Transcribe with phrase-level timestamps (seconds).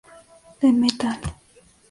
[0.59, 1.19] The Metal